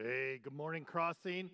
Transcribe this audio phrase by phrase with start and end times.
[0.00, 1.50] Hey, good morning, Crossing.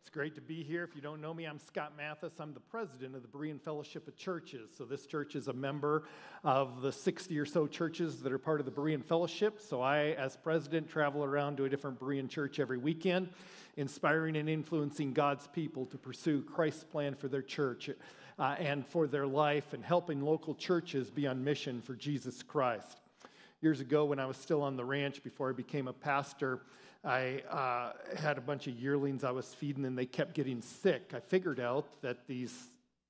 [0.00, 0.84] It's great to be here.
[0.84, 2.34] If you don't know me, I'm Scott Mathis.
[2.38, 4.70] I'm the president of the Berean Fellowship of Churches.
[4.78, 6.04] So, this church is a member
[6.44, 9.60] of the 60 or so churches that are part of the Berean Fellowship.
[9.60, 13.28] So, I, as president, travel around to a different Berean church every weekend,
[13.76, 17.90] inspiring and influencing God's people to pursue Christ's plan for their church
[18.38, 23.00] uh, and for their life, and helping local churches be on mission for Jesus Christ.
[23.62, 26.60] Years ago, when I was still on the ranch before I became a pastor,
[27.02, 31.12] I uh, had a bunch of yearlings I was feeding and they kept getting sick.
[31.14, 32.54] I figured out that these,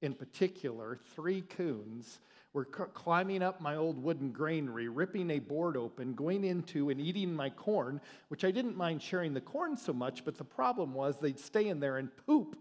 [0.00, 2.20] in particular, three coons
[2.52, 7.00] were c- climbing up my old wooden granary, ripping a board open, going into and
[7.00, 10.94] eating my corn, which I didn't mind sharing the corn so much, but the problem
[10.94, 12.56] was they'd stay in there and poop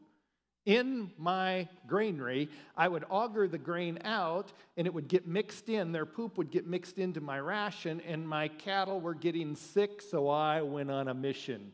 [0.65, 5.91] in my granary, I would auger the grain out and it would get mixed in.
[5.91, 10.27] Their poop would get mixed into my ration, and my cattle were getting sick, so
[10.27, 11.71] I went on a mission.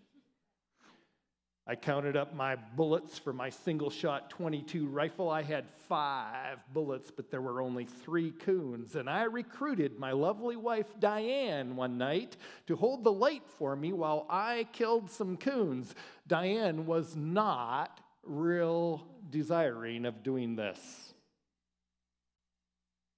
[1.68, 5.32] I counted up my bullets for my single shot 22 rifle.
[5.32, 8.96] I had five bullets, but there were only three coons.
[8.96, 13.94] And I recruited my lovely wife Diane one night to hold the light for me
[13.94, 15.96] while I killed some coons.
[16.28, 21.14] Diane was not real desiring of doing this.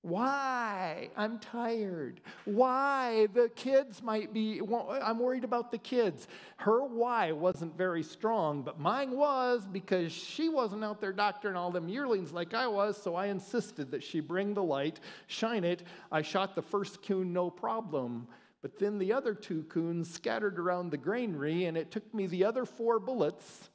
[0.07, 1.09] Why?
[1.17, 2.21] I'm tired.
[2.45, 3.27] Why?
[3.33, 6.29] The kids might be, I'm worried about the kids.
[6.55, 11.71] Her why wasn't very strong, but mine was because she wasn't out there doctoring all
[11.71, 15.83] them yearlings like I was, so I insisted that she bring the light, shine it.
[16.09, 18.29] I shot the first coon, no problem.
[18.61, 22.45] But then the other two coons scattered around the granary, and it took me the
[22.45, 23.69] other four bullets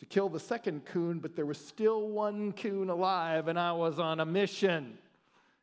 [0.00, 3.98] to kill the second coon, but there was still one coon alive, and I was
[3.98, 4.98] on a mission.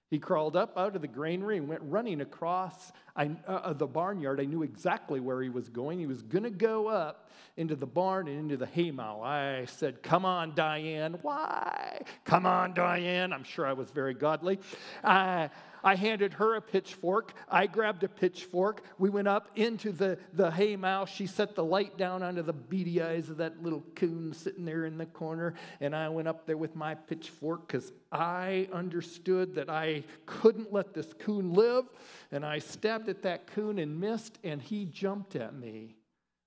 [0.09, 4.39] He crawled up out of the granary and went running across I, uh, the barnyard.
[4.39, 5.98] I knew exactly where he was going.
[5.98, 9.22] He was going to go up into the barn and into the haymow.
[9.23, 11.17] I said, Come on, Diane.
[11.23, 12.02] Why?
[12.26, 13.33] Come on, Diane.
[13.33, 14.60] I'm sure I was very godly.
[15.04, 15.48] Uh,
[15.83, 17.33] I handed her a pitchfork.
[17.49, 18.83] I grabbed a pitchfork.
[18.98, 21.05] We went up into the, the hay mow.
[21.05, 24.86] She set the light down onto the beady eyes of that little coon sitting there
[24.86, 25.55] in the corner.
[25.82, 30.94] And I went up there with my pitchfork because I understood that I couldn't let
[30.94, 31.86] this coon live.
[32.32, 35.98] And I stabbed at that coon and missed, and he jumped at me.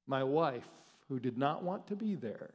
[0.06, 0.68] My wife,
[1.08, 2.50] who did not want to be there,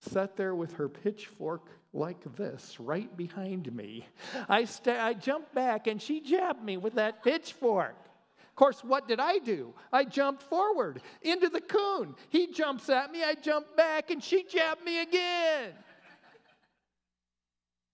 [0.00, 4.06] sat there with her pitchfork like this right behind me.
[4.48, 7.96] I, st- I jumped back and she jabbed me with that pitchfork.
[8.38, 9.74] Of course, what did I do?
[9.92, 12.14] I jumped forward into the coon.
[12.28, 15.72] He jumps at me, I jump back, and she jabbed me again.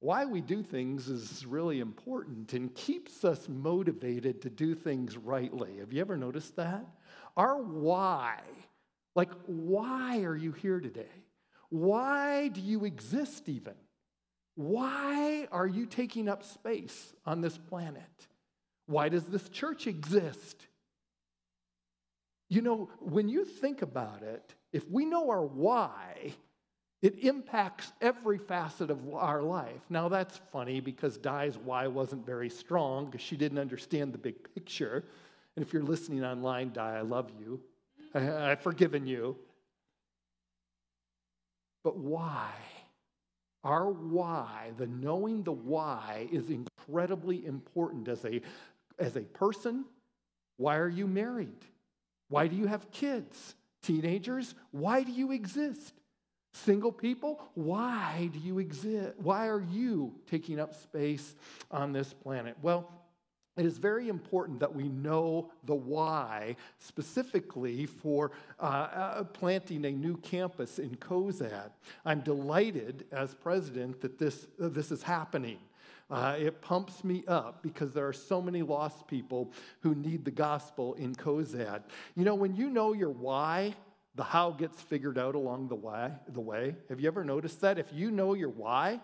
[0.00, 5.78] Why we do things is really important and keeps us motivated to do things rightly.
[5.78, 6.84] Have you ever noticed that?
[7.36, 8.40] Our why,
[9.14, 11.06] like, why are you here today?
[11.70, 13.74] Why do you exist even?
[14.56, 18.02] Why are you taking up space on this planet?
[18.86, 20.66] Why does this church exist?
[22.48, 26.34] You know, when you think about it, if we know our why,
[27.02, 29.82] it impacts every facet of our life.
[29.90, 34.54] Now, that's funny because Di's why wasn't very strong because she didn't understand the big
[34.54, 35.04] picture.
[35.54, 37.60] And if you're listening online, Di, I love you.
[38.14, 39.36] I've forgiven you.
[41.84, 42.50] But why?
[43.66, 48.40] Our why, the knowing the why, is incredibly important as a,
[48.96, 49.84] as a person.
[50.56, 51.64] Why are you married?
[52.28, 53.56] Why do you have kids?
[53.82, 55.94] Teenagers, why do you exist?
[56.54, 59.14] Single people, why do you exist?
[59.18, 61.34] Why are you taking up space
[61.68, 62.56] on this planet?
[62.62, 62.88] Well,
[63.56, 69.90] it is very important that we know the why, specifically for uh, uh, planting a
[69.90, 71.70] new campus in Cozad.
[72.04, 75.58] I'm delighted as president that this, uh, this is happening.
[76.10, 80.30] Uh, it pumps me up because there are so many lost people who need the
[80.30, 81.82] gospel in Cozad.
[82.14, 83.74] You know, when you know your why,
[84.14, 86.74] the how gets figured out along the way, the way.
[86.88, 87.78] Have you ever noticed that?
[87.78, 89.00] If you know your why,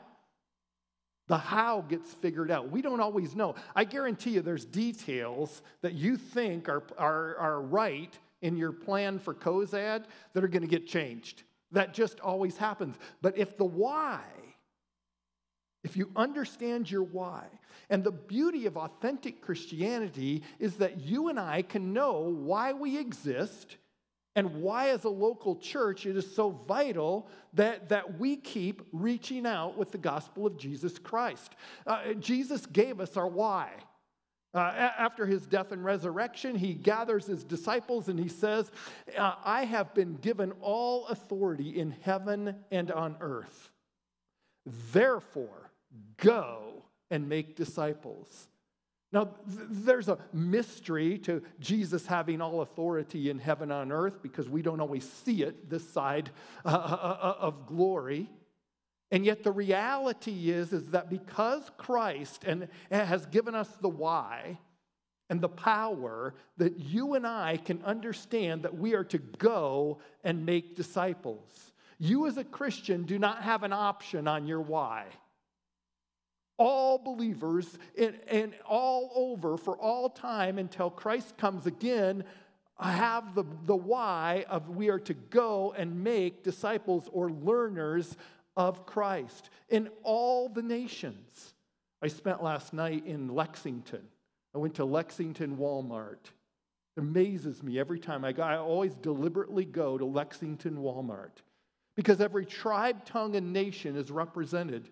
[1.32, 2.70] the how gets figured out.
[2.70, 3.54] We don't always know.
[3.74, 9.18] I guarantee you there's details that you think are, are, are right in your plan
[9.18, 11.44] for Cozad that are going to get changed.
[11.70, 12.96] That just always happens.
[13.22, 14.20] But if the why,
[15.82, 17.46] if you understand your why,
[17.88, 22.98] and the beauty of authentic Christianity is that you and I can know why we
[22.98, 23.78] exist
[24.34, 29.46] and why, as a local church, it is so vital that, that we keep reaching
[29.46, 31.54] out with the gospel of Jesus Christ.
[31.86, 33.70] Uh, Jesus gave us our why.
[34.54, 38.70] Uh, after his death and resurrection, he gathers his disciples and he says,
[39.16, 43.70] uh, I have been given all authority in heaven and on earth.
[44.92, 45.70] Therefore,
[46.18, 48.48] go and make disciples.
[49.12, 54.48] Now, th- there's a mystery to Jesus having all authority in heaven on earth because
[54.48, 56.30] we don't always see it this side
[56.64, 58.30] uh, uh, uh of glory.
[59.10, 64.58] And yet the reality is, is that because Christ and, has given us the why
[65.28, 70.46] and the power, that you and I can understand that we are to go and
[70.46, 71.72] make disciples.
[71.98, 75.06] You as a Christian do not have an option on your why.
[76.64, 82.22] All believers and, and all over for all time until Christ comes again
[82.90, 88.16] have the, the why of we are to go and make disciples or learners
[88.56, 91.54] of Christ in all the nations.
[92.02, 94.02] I spent last night in Lexington.
[94.54, 96.24] I went to Lexington Walmart.
[96.96, 98.42] It amazes me every time I go.
[98.42, 101.40] I always deliberately go to Lexington Walmart
[101.94, 104.88] because every tribe, tongue, and nation is represented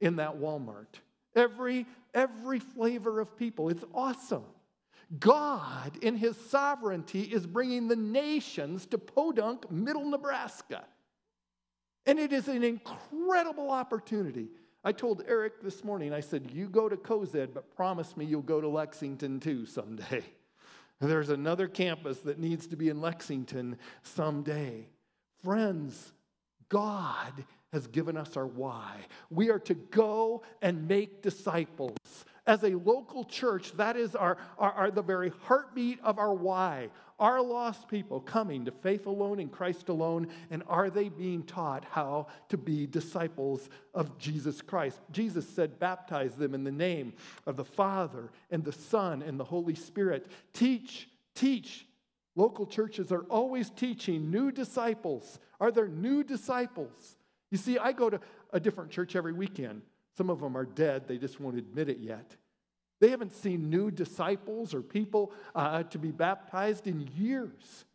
[0.00, 1.00] in that Walmart.
[1.34, 3.68] Every, every flavor of people.
[3.68, 4.44] It's awesome.
[5.18, 10.84] God, in his sovereignty, is bringing the nations to Podunk, middle Nebraska.
[12.06, 14.48] And it is an incredible opportunity.
[14.84, 18.42] I told Eric this morning, I said, You go to Cozad, but promise me you'll
[18.42, 20.22] go to Lexington too someday.
[21.00, 24.86] There's another campus that needs to be in Lexington someday.
[25.42, 26.12] Friends,
[26.68, 27.32] God
[27.72, 28.96] has given us our why.
[29.30, 31.96] We are to go and make disciples.
[32.46, 36.88] As a local church, that is our, our, our, the very heartbeat of our why.
[37.18, 40.28] Are lost people coming to faith alone in Christ alone?
[40.50, 45.00] And are they being taught how to be disciples of Jesus Christ?
[45.12, 47.12] Jesus said, Baptize them in the name
[47.46, 50.26] of the Father and the Son and the Holy Spirit.
[50.54, 51.86] Teach, teach.
[52.36, 55.38] Local churches are always teaching new disciples.
[55.60, 57.16] Are there new disciples?
[57.50, 58.20] You see, I go to
[58.52, 59.82] a different church every weekend.
[60.16, 62.36] Some of them are dead, they just won't admit it yet.
[63.00, 67.86] They haven't seen new disciples or people uh, to be baptized in years.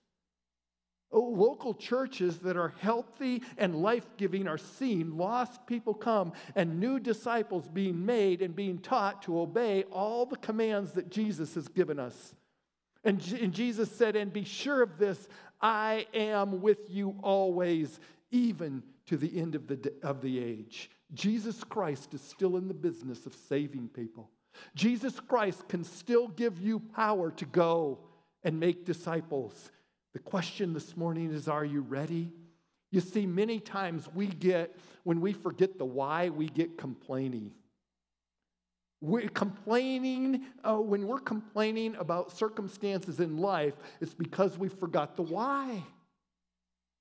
[1.12, 5.16] Oh, local churches that are healthy and life giving are seen.
[5.16, 10.36] Lost people come and new disciples being made and being taught to obey all the
[10.38, 12.36] commands that Jesus has given us.
[13.04, 15.30] And, and Jesus said, And be sure of this,
[15.62, 18.00] I am with you always,
[18.32, 20.90] even to the end of the, of the age.
[21.14, 24.30] Jesus Christ is still in the business of saving people.
[24.74, 28.00] Jesus Christ can still give you power to go
[28.44, 29.72] and make disciples.
[30.14, 32.32] The question this morning is Are you ready?
[32.92, 37.52] You see, many times we get, when we forget the why, we get complaining.
[39.02, 45.24] We're complaining, uh, when we're complaining about circumstances in life, it's because we forgot the
[45.24, 45.84] why.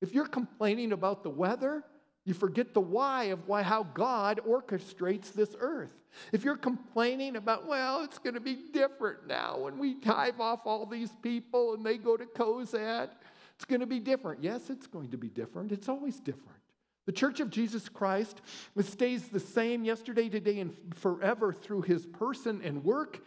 [0.02, 1.84] If you're complaining about the weather,
[2.24, 5.92] you forget the why of why how God orchestrates this earth.
[6.32, 10.60] If you're complaining about, well, it's going to be different now when we hive off
[10.64, 13.10] all these people and they go to Cozad,
[13.56, 14.42] it's going to be different.
[14.42, 15.72] Yes, it's going to be different.
[15.72, 16.58] It's always different.
[17.06, 18.40] The Church of Jesus Christ
[18.80, 23.20] stays the same yesterday, today, and forever through his person and work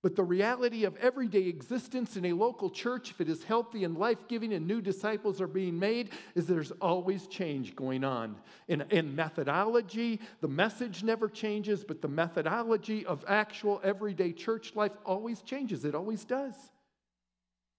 [0.00, 3.98] but the reality of everyday existence in a local church, if it is healthy and
[3.98, 8.36] life giving and new disciples are being made, is there's always change going on.
[8.68, 14.92] In, in methodology, the message never changes, but the methodology of actual everyday church life
[15.04, 15.84] always changes.
[15.84, 16.54] It always does.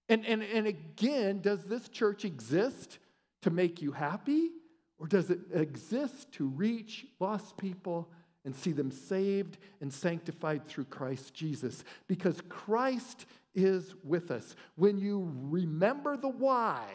[0.09, 2.99] And, and, and again, does this church exist
[3.43, 4.49] to make you happy?
[4.97, 8.09] Or does it exist to reach lost people
[8.45, 14.55] and see them saved and sanctified through Christ Jesus because Christ is with us.
[14.75, 16.85] When you remember the why,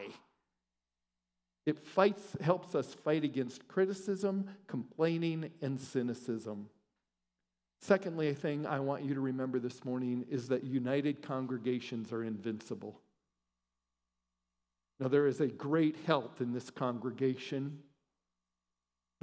[1.67, 6.69] it fights, helps us fight against criticism, complaining, and cynicism.
[7.81, 12.25] Secondly, a thing I want you to remember this morning is that united congregations are
[12.25, 13.01] invincible.
[15.01, 17.81] Now, there is a great health in this congregation.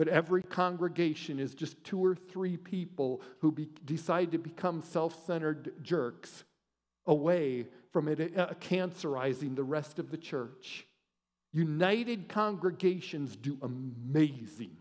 [0.01, 5.27] But every congregation is just two or three people who be, decide to become self
[5.27, 6.43] centered jerks
[7.05, 10.87] away from it uh, cancerizing the rest of the church.
[11.53, 14.75] United congregations do amazing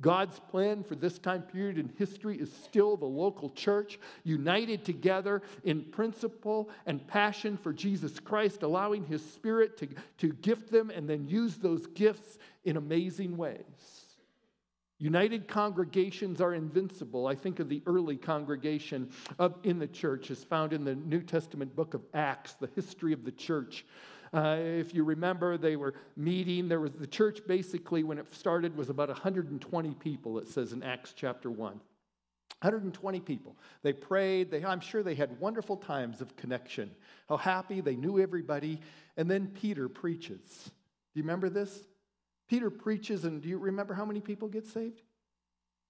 [0.00, 5.42] God's plan for this time period in history is still the local church, united together
[5.64, 9.88] in principle and passion for Jesus Christ, allowing His Spirit to,
[10.18, 14.00] to gift them and then use those gifts in amazing ways.
[15.00, 17.26] United congregations are invincible.
[17.26, 19.10] I think of the early congregation
[19.64, 23.24] in the church, as found in the New Testament book of Acts, the history of
[23.24, 23.86] the church.
[24.32, 26.68] Uh, if you remember, they were meeting.
[26.68, 30.82] There was the church basically, when it started, was about 120 people, it says in
[30.82, 31.80] Acts chapter 1.
[32.62, 33.56] 120 people.
[33.82, 34.50] They prayed.
[34.50, 36.90] They, I'm sure they had wonderful times of connection.
[37.28, 37.80] How happy.
[37.80, 38.80] They knew everybody.
[39.16, 40.70] And then Peter preaches.
[41.12, 41.80] Do you remember this?
[42.48, 45.02] Peter preaches, and do you remember how many people get saved?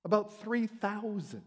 [0.04, 1.42] About 3,000.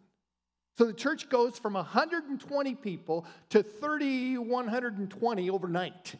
[0.75, 6.15] So the church goes from 120 people to 3,120 overnight.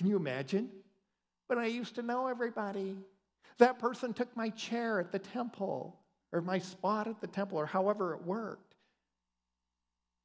[0.00, 0.70] Can you imagine?
[1.46, 2.96] But I used to know everybody.
[3.58, 5.94] That person took my chair at the temple,
[6.32, 8.76] or my spot at the temple, or however it worked.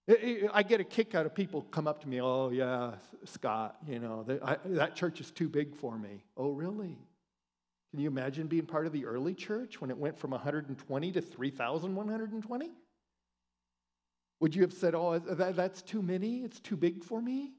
[0.07, 2.93] I get a kick out of people come up to me, oh, yeah,
[3.25, 4.23] Scott, you know,
[4.63, 6.23] that church is too big for me.
[6.37, 6.97] Oh, really?
[7.91, 11.19] Can you imagine being part of the early church when it went from 120 to
[11.19, 12.71] 3,120?
[14.39, 16.43] Would you have said, oh, that, that's too many?
[16.45, 17.55] It's too big for me?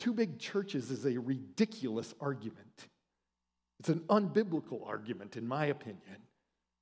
[0.00, 2.88] Two big churches is a ridiculous argument.
[3.78, 6.16] It's an unbiblical argument, in my opinion.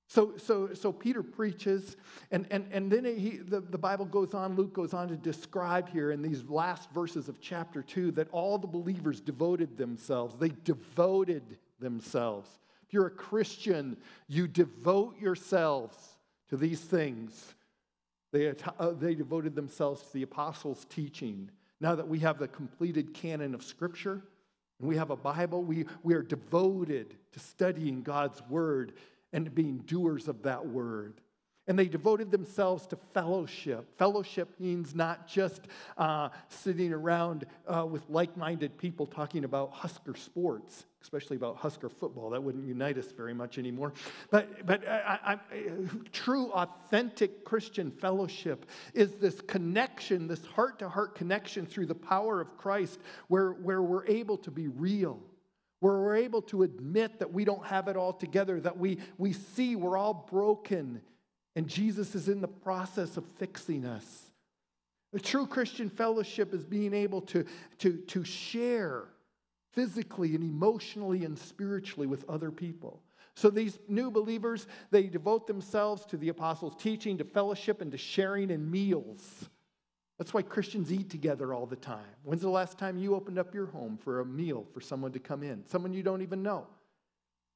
[0.08, 1.96] So, so, so Peter preaches,
[2.30, 5.90] and, and, and then he, the, the Bible goes on, Luke goes on to describe
[5.90, 10.38] here in these last verses of chapter 2 that all the believers devoted themselves.
[10.38, 12.48] They devoted themselves.
[12.86, 13.98] If you're a Christian,
[14.28, 16.16] you devote yourselves
[16.48, 17.54] to these things.
[18.32, 21.50] They, uh, they devoted themselves to the apostles' teaching.
[21.80, 24.22] Now that we have the completed canon of Scripture
[24.80, 28.94] and we have a Bible, we, we are devoted to studying God's Word
[29.32, 31.20] and being doers of that Word
[31.68, 33.86] and they devoted themselves to fellowship.
[33.98, 35.60] Fellowship means not just
[35.98, 41.90] uh, sitting around uh, with like minded people talking about Husker sports, especially about Husker
[41.90, 42.30] football.
[42.30, 43.92] That wouldn't unite us very much anymore.
[44.30, 45.38] But, but I, I,
[46.10, 52.40] true, authentic Christian fellowship is this connection, this heart to heart connection through the power
[52.40, 52.98] of Christ,
[53.28, 55.20] where, where we're able to be real
[55.80, 59.32] where we're able to admit that we don't have it all together, that we, we
[59.32, 61.00] see we're all broken
[61.56, 64.32] and Jesus is in the process of fixing us.
[65.14, 67.44] A true Christian fellowship is being able to,
[67.78, 69.04] to, to share
[69.72, 73.02] physically and emotionally and spiritually with other people.
[73.34, 77.98] So these new believers, they devote themselves to the apostles' teaching, to fellowship, and to
[77.98, 79.48] sharing in meals.
[80.18, 82.04] That's why Christians eat together all the time.
[82.24, 85.20] When's the last time you opened up your home for a meal for someone to
[85.20, 85.64] come in?
[85.68, 86.66] Someone you don't even know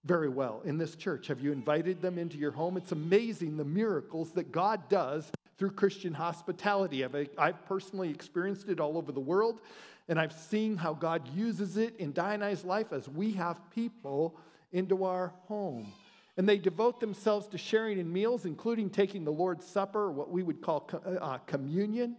[0.05, 1.29] very well in this church?
[1.29, 2.77] Have you invited them into your home?
[2.77, 7.05] It's amazing the miracles that God does through Christian hospitality.
[7.05, 9.61] I've, I've personally experienced it all over the world,
[10.09, 14.37] and I've seen how God uses it in Diana's life as we have people
[14.73, 15.93] into our home.
[16.37, 20.43] And they devote themselves to sharing in meals, including taking the Lord's Supper, what we
[20.43, 20.89] would call
[21.21, 22.17] uh, communion,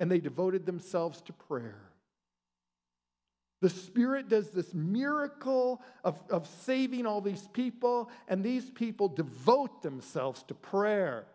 [0.00, 1.91] and they devoted themselves to prayer.
[3.62, 9.82] The Spirit does this miracle of, of saving all these people, and these people devote
[9.82, 11.26] themselves to prayer,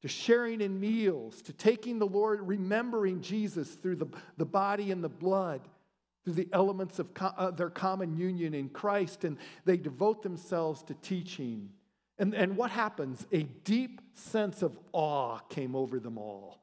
[0.00, 4.06] to sharing in meals, to taking the Lord, remembering Jesus through the,
[4.38, 5.60] the body and the blood,
[6.24, 9.36] through the elements of co- uh, their common union in Christ, and
[9.66, 11.68] they devote themselves to teaching.
[12.18, 13.26] And, and what happens?
[13.30, 16.62] A deep sense of awe came over them all.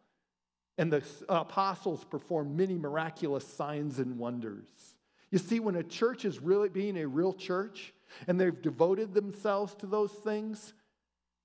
[0.80, 4.91] And the apostles performed many miraculous signs and wonders.
[5.32, 7.94] You see, when a church is really being a real church
[8.28, 10.74] and they've devoted themselves to those things,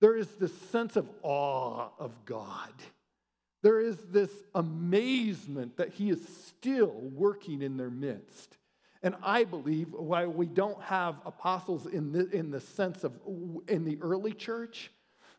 [0.01, 2.73] there is this sense of awe of God.
[3.63, 8.59] There is this amazement that He is still working in their midst.
[9.03, 13.13] And I believe why we don't have apostles in the, in the sense of
[13.69, 14.91] in the early church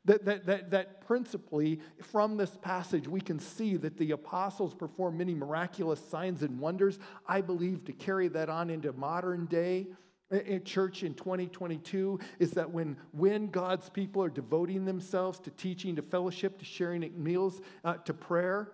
[0.07, 5.17] that, that, that, that principally, from this passage, we can see that the apostles perform
[5.17, 6.97] many miraculous signs and wonders.
[7.27, 9.87] I believe to carry that on into modern day
[10.31, 15.97] in church in 2022 is that when, when God's people are devoting themselves to teaching,
[15.97, 18.71] to fellowship, to sharing meals, uh, to prayer,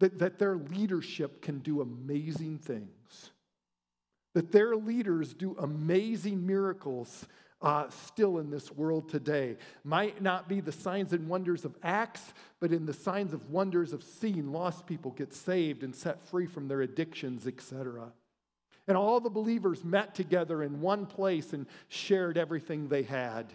[0.00, 3.30] that, that their leadership can do amazing things.
[4.34, 7.26] That their leaders do amazing miracles
[7.62, 9.56] uh, still in this world today.
[9.84, 13.92] Might not be the signs and wonders of Acts, but in the signs of wonders
[13.92, 18.12] of seeing lost people get saved and set free from their addictions, etc.
[18.88, 23.52] And all the believers met together in one place and shared everything they had.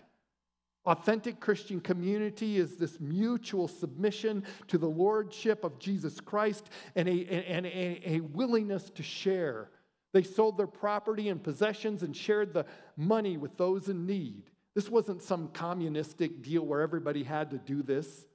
[0.85, 7.25] Authentic Christian community is this mutual submission to the lordship of Jesus Christ and a,
[7.27, 9.71] and a, a willingness to share
[10.15, 14.43] they sold their property and possessions and shared the money with those in need.
[14.73, 18.25] This wasn't some communistic deal where everybody had to do this.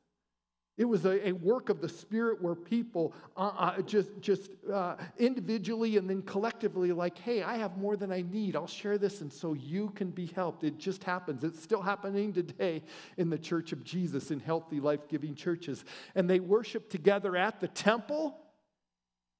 [0.76, 4.96] It was a, a work of the Spirit where people uh, uh, just, just uh,
[5.16, 8.56] individually and then collectively, like, hey, I have more than I need.
[8.56, 10.64] I'll share this, and so you can be helped.
[10.64, 11.44] It just happens.
[11.44, 12.82] It's still happening today
[13.16, 15.82] in the Church of Jesus, in healthy, life giving churches.
[16.14, 18.36] And they worship together at the temple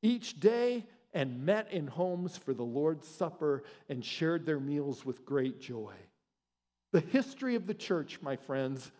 [0.01, 5.25] each day and met in homes for the Lord's Supper and shared their meals with
[5.25, 5.95] great joy.
[6.93, 8.91] The history of the church, my friends,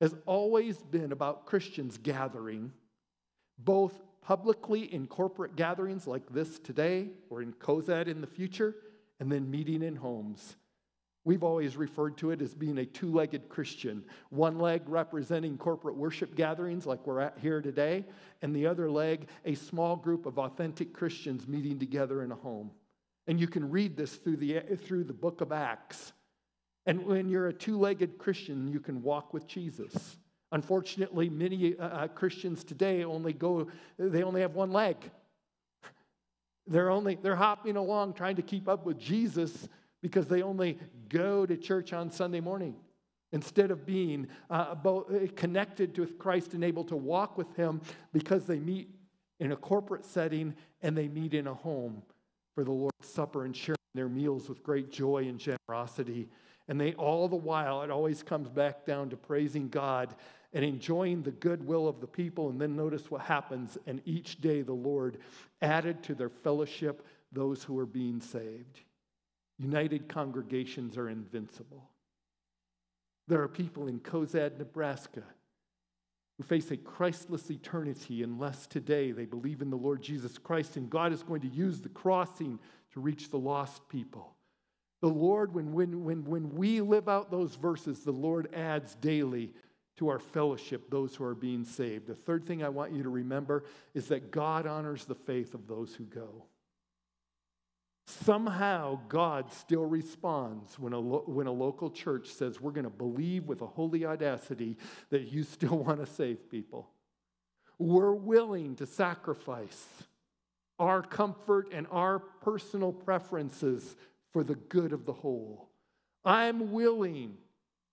[0.00, 2.72] has always been about Christians gathering,
[3.58, 8.74] both publicly in corporate gatherings like this today or in COZAD in the future,
[9.20, 10.56] and then meeting in homes.
[11.26, 15.96] We've always referred to it as being a two legged Christian, one leg representing corporate
[15.96, 18.04] worship gatherings like we're at here today,
[18.42, 22.70] and the other leg, a small group of authentic Christians meeting together in a home.
[23.26, 26.12] And you can read this through the, through the book of Acts.
[26.86, 30.18] And when you're a two legged Christian, you can walk with Jesus.
[30.52, 33.66] Unfortunately, many uh, uh, Christians today only go,
[33.98, 34.96] they only have one leg.
[36.68, 39.68] They're only, they're hopping along trying to keep up with Jesus
[40.02, 42.76] because they only go to church on Sunday morning
[43.32, 44.74] instead of being uh,
[45.34, 47.80] connected with Christ and able to walk with Him
[48.12, 48.90] because they meet
[49.40, 52.02] in a corporate setting and they meet in a home
[52.54, 56.28] for the Lord's Supper and sharing their meals with great joy and generosity.
[56.68, 60.14] And they, all the while, it always comes back down to praising God
[60.52, 62.48] and enjoying the goodwill of the people.
[62.48, 63.76] And then notice what happens.
[63.86, 65.18] And each day the Lord
[65.60, 68.80] added to their fellowship those who are being saved.
[69.58, 71.90] United congregations are invincible.
[73.28, 75.22] There are people in COZAD, Nebraska,
[76.36, 80.90] who face a Christless eternity unless today they believe in the Lord Jesus Christ and
[80.90, 82.58] God is going to use the crossing
[82.92, 84.36] to reach the lost people.
[85.00, 89.52] The Lord, when, when, when, when we live out those verses, the Lord adds daily
[89.96, 92.06] to our fellowship those who are being saved.
[92.06, 95.66] The third thing I want you to remember is that God honors the faith of
[95.66, 96.44] those who go.
[98.06, 102.90] Somehow, God still responds when a, lo- when a local church says, We're going to
[102.90, 104.76] believe with a holy audacity
[105.10, 106.88] that you still want to save people.
[107.78, 109.86] We're willing to sacrifice
[110.78, 113.96] our comfort and our personal preferences
[114.32, 115.68] for the good of the whole.
[116.24, 117.36] I'm willing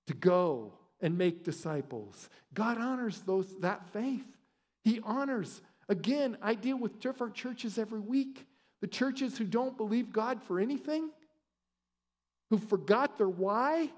[0.08, 2.30] to go and make disciples.
[2.54, 4.26] God honors those that faith.
[4.84, 5.62] He honors.
[5.90, 8.46] Again, I deal with different churches every week.
[8.84, 11.10] The churches who don't believe God for anything,
[12.50, 13.90] who forgot their why,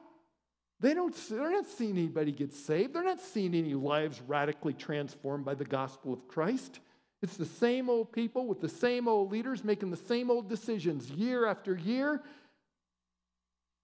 [0.79, 2.93] they don't, they're not seeing anybody get saved.
[2.93, 6.81] They're not seeing any lives radically transformed by the gospel of Christ.
[7.23, 11.09] It's the same old people with the same old leaders making the same old decisions
[11.09, 12.21] year after year.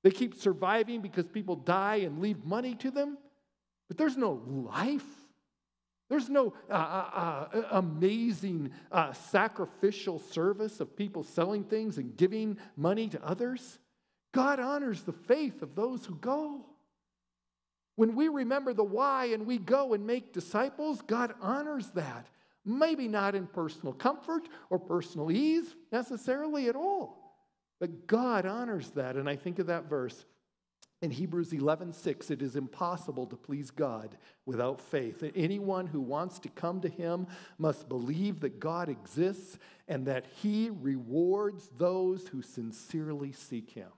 [0.04, 3.18] They keep surviving because people die and leave money to them,
[3.88, 5.21] but there's no life.
[6.12, 12.58] There's no uh, uh, uh, amazing uh, sacrificial service of people selling things and giving
[12.76, 13.80] money to others.
[14.34, 16.66] God honors the faith of those who go.
[17.96, 22.28] When we remember the why and we go and make disciples, God honors that.
[22.66, 27.38] Maybe not in personal comfort or personal ease necessarily at all,
[27.80, 29.16] but God honors that.
[29.16, 30.26] And I think of that verse
[31.02, 35.24] in Hebrews 11:6, it is impossible to please God without faith.
[35.36, 40.70] Anyone who wants to come to him must believe that God exists and that he
[40.70, 43.92] rewards those who sincerely seek him.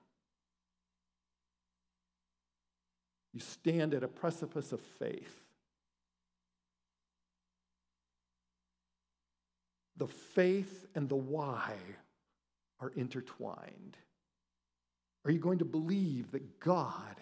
[3.33, 5.43] You stand at a precipice of faith.
[9.97, 11.73] The faith and the why
[12.79, 13.97] are intertwined.
[15.25, 17.15] Are you going to believe that God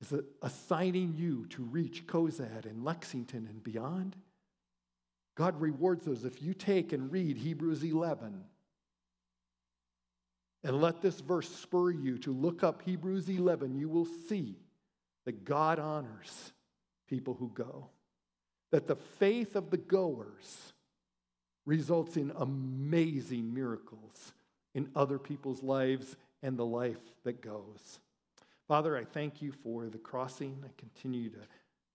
[0.00, 4.16] is assigning you to reach COZAD and Lexington and beyond?
[5.34, 6.24] God rewards those.
[6.24, 8.44] If you take and read Hebrews 11
[10.62, 14.56] and let this verse spur you to look up Hebrews 11, you will see
[15.24, 16.52] that God honors
[17.08, 17.88] people who go,
[18.70, 20.72] that the faith of the goers
[21.66, 24.32] results in amazing miracles
[24.74, 27.98] in other people's lives and the life that goes.
[28.68, 30.62] Father, I thank you for the crossing.
[30.62, 31.40] I continue to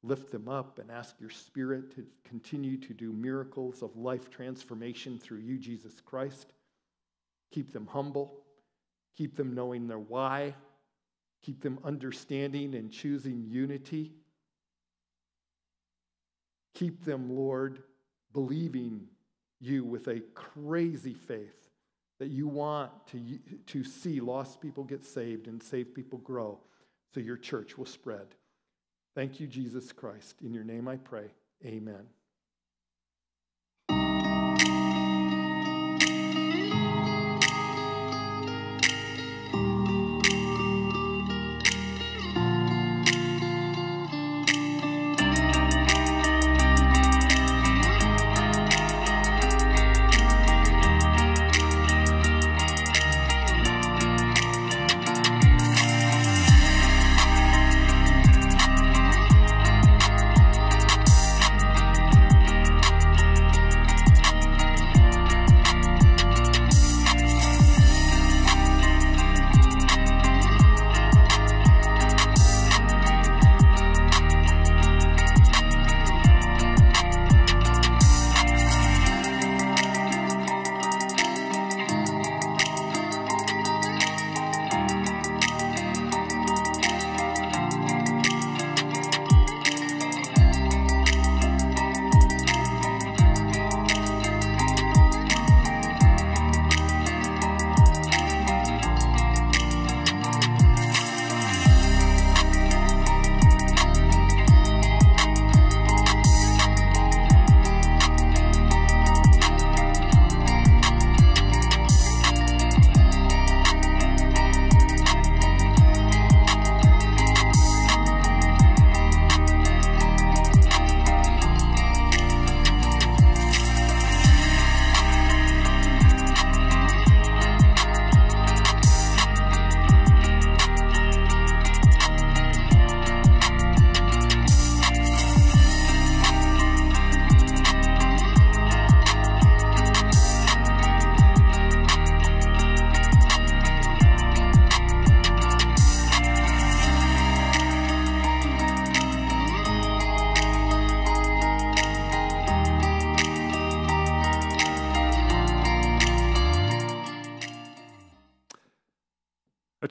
[0.01, 5.19] lift them up and ask your spirit to continue to do miracles of life transformation
[5.19, 6.53] through you, Jesus Christ.
[7.51, 8.41] Keep them humble,
[9.15, 10.55] keep them knowing their why,
[11.43, 14.13] keep them understanding and choosing unity.
[16.73, 17.83] Keep them, Lord,
[18.33, 19.01] believing
[19.59, 21.68] you with a crazy faith
[22.19, 26.59] that you want to, to see lost people get saved and saved people grow
[27.13, 28.27] so your church will spread.
[29.15, 30.35] Thank you, Jesus Christ.
[30.43, 31.31] In your name I pray.
[31.65, 32.05] Amen.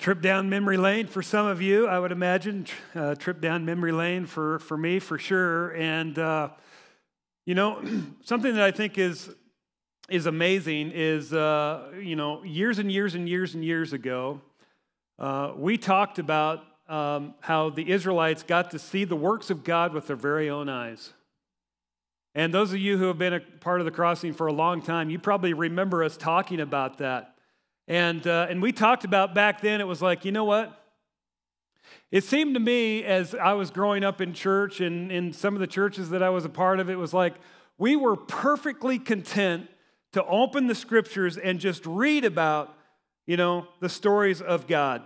[0.08, 2.64] Trip down memory lane for some of you, I would imagine.
[2.94, 5.72] Uh, trip down memory lane for, for me, for sure.
[5.72, 6.48] And, uh,
[7.44, 7.82] you know,
[8.24, 9.28] something that I think is,
[10.08, 14.40] is amazing is, uh, you know, years and years and years and years ago,
[15.18, 19.92] uh, we talked about um, how the Israelites got to see the works of God
[19.92, 21.12] with their very own eyes.
[22.34, 24.80] And those of you who have been a part of the crossing for a long
[24.80, 27.34] time, you probably remember us talking about that.
[27.88, 30.78] And, uh, and we talked about back then, it was like, you know what?
[32.10, 35.60] It seemed to me as I was growing up in church and in some of
[35.60, 37.34] the churches that I was a part of, it was like
[37.78, 39.68] we were perfectly content
[40.12, 42.74] to open the scriptures and just read about,
[43.26, 45.02] you know, the stories of God.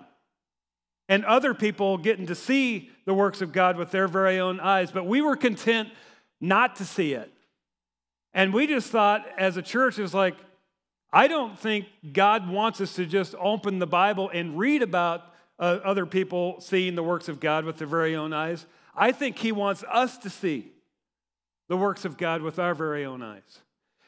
[1.08, 4.90] And other people getting to see the works of God with their very own eyes,
[4.90, 5.88] but we were content
[6.40, 7.32] not to see it.
[8.34, 10.36] And we just thought as a church, it was like,
[11.12, 15.26] I don't think God wants us to just open the Bible and read about
[15.58, 18.64] uh, other people seeing the works of God with their very own eyes.
[18.96, 20.72] I think He wants us to see
[21.68, 23.60] the works of God with our very own eyes.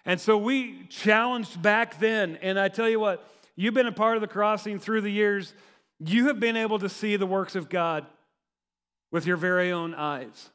[0.06, 4.16] And so we challenged back then, and I tell you what, you've been a part
[4.16, 5.52] of the crossing through the years,
[5.98, 8.06] you have been able to see the works of God
[9.10, 10.50] with your very own eyes.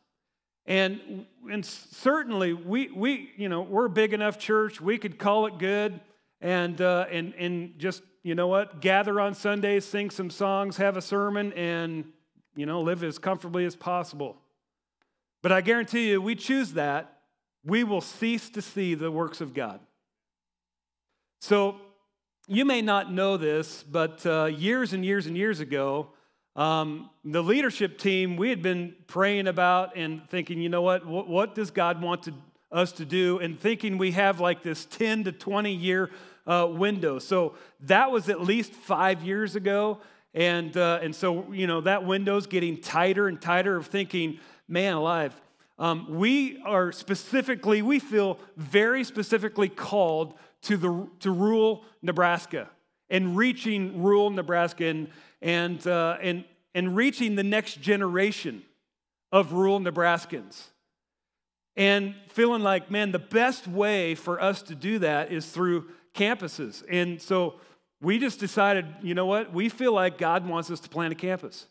[0.66, 5.46] And, and certainly, we, we, you know, we're a big enough church, we could call
[5.46, 6.00] it good
[6.42, 10.98] and, uh, and, and just, you know what, gather on Sundays, sing some songs, have
[10.98, 12.06] a sermon, and,
[12.56, 14.38] you know, live as comfortably as possible.
[15.42, 17.22] But I guarantee you, we choose that,
[17.64, 19.80] we will cease to see the works of God.
[21.42, 21.76] So,
[22.52, 26.10] you may not know this, but uh, years and years and years ago,
[26.56, 31.28] um, the leadership team, we had been praying about and thinking, you know what, what,
[31.28, 32.34] what does God want to,
[32.72, 33.40] us to do?
[33.40, 36.12] And thinking we have like this 10 to 20 year
[36.46, 37.20] uh, window.
[37.20, 40.00] So that was at least five years ago.
[40.34, 44.94] And, uh, and so, you know, that window's getting tighter and tighter of thinking, man
[44.94, 45.40] alive.
[45.78, 52.70] Um, we are specifically, we feel very specifically called to, the, to rural Nebraska
[53.10, 55.08] and reaching rural Nebraska and,
[55.42, 56.44] and, uh, and,
[56.76, 58.64] and reaching the next generation
[59.32, 60.66] of rural Nebraskans.
[61.80, 66.84] And feeling like, man, the best way for us to do that is through campuses.
[66.90, 67.56] And so
[68.02, 69.54] we just decided, you know what?
[69.54, 71.68] We feel like God wants us to plant a campus.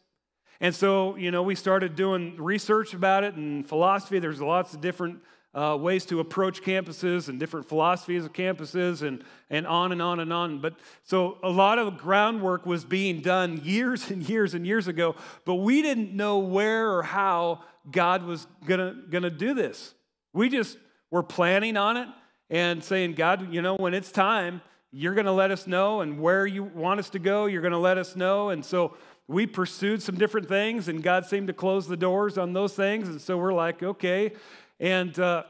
[0.61, 4.19] And so, you know, we started doing research about it and philosophy.
[4.19, 5.19] There's lots of different
[5.55, 10.21] uh, ways to approach campuses and different philosophies of campuses and, and on and on
[10.21, 10.61] and on.
[10.61, 15.17] But so a lot of groundwork was being done years and years and years ago,
[15.45, 19.95] but we didn't know where or how God was gonna, gonna do this.
[20.39, 20.79] We just
[21.11, 22.07] were planning on it
[22.49, 26.47] and saying, God, you know, when it's time, you're gonna let us know, and where
[26.47, 28.51] you want us to go, you're gonna let us know.
[28.51, 28.97] And so
[29.27, 33.09] we pursued some different things, and God seemed to close the doors on those things.
[33.09, 34.31] And so we're like, okay.
[34.79, 35.43] And, uh,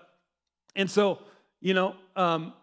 [0.75, 1.19] and so,
[1.61, 2.55] you know, um,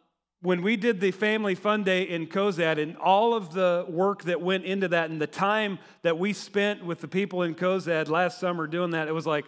[0.41, 4.41] when we did the family fun day in Cozad and all of the work that
[4.41, 8.39] went into that and the time that we spent with the people in Cozad last
[8.39, 9.45] summer doing that, it was like,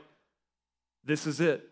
[1.03, 1.67] this is it.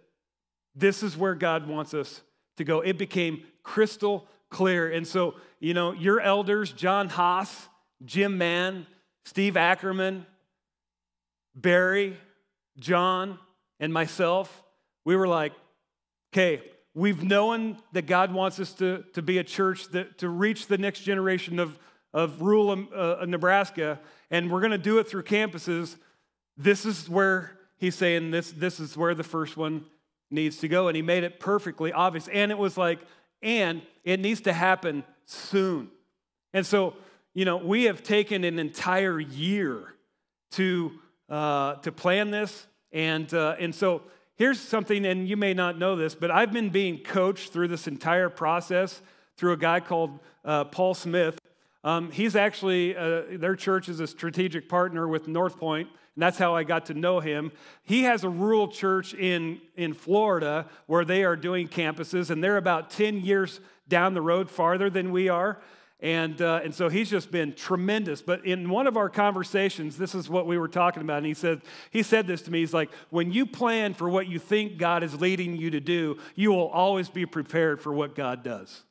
[0.75, 2.21] This is where God wants us
[2.57, 2.81] to go.
[2.81, 4.91] It became crystal clear.
[4.91, 7.67] And so, you know, your elders, John Haas,
[8.03, 8.85] Jim Mann,
[9.25, 10.25] Steve Ackerman,
[11.55, 12.17] Barry,
[12.77, 13.39] John,
[13.79, 14.63] and myself,
[15.05, 15.53] we were like,
[16.33, 16.61] okay,
[16.93, 20.77] we've known that God wants us to, to be a church that to reach the
[20.77, 21.77] next generation of,
[22.13, 23.99] of rural uh, Nebraska,
[24.31, 25.97] and we're going to do it through campuses.
[26.57, 29.85] This is where he's saying this, this is where the first one
[30.29, 30.87] needs to go.
[30.87, 32.27] And he made it perfectly obvious.
[32.27, 32.99] And it was like,
[33.41, 35.89] and it needs to happen soon.
[36.53, 36.95] And so
[37.35, 39.93] you know, we have taken an entire year
[40.51, 40.93] to,
[41.29, 42.65] uh, to plan this.
[42.93, 44.03] And, uh, and so
[44.37, 47.87] here's something, and you may not know this, but I've been being coached through this
[47.87, 49.01] entire process
[49.35, 51.37] through a guy called uh, Paul Smith.
[51.83, 56.37] Um, he's actually, uh, their church is a strategic partner with North Point, and that's
[56.37, 57.51] how I got to know him.
[57.83, 62.57] He has a rural church in, in Florida where they are doing campuses, and they're
[62.57, 65.59] about 10 years down the road farther than we are.
[65.99, 68.21] And, uh, and so he's just been tremendous.
[68.21, 71.17] But in one of our conversations, this is what we were talking about.
[71.17, 72.59] And he said, he said this to me.
[72.59, 76.17] He's like, when you plan for what you think God is leading you to do,
[76.35, 78.83] you will always be prepared for what God does.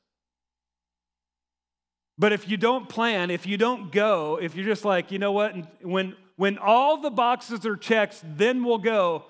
[2.19, 5.33] But if you don't plan, if you don't go, if you're just like, you know
[5.33, 9.25] what, when, when all the boxes are checked, then we'll go.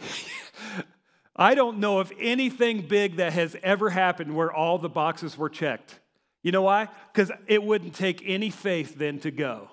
[1.36, 5.48] I don't know of anything big that has ever happened where all the boxes were
[5.48, 5.98] checked.
[6.42, 6.88] You know why?
[7.12, 9.70] Because it wouldn't take any faith then to go.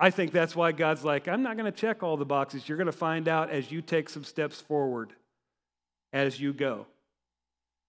[0.00, 2.68] I think that's why God's like, I'm not going to check all the boxes.
[2.68, 5.12] You're going to find out as you take some steps forward
[6.12, 6.86] as you go.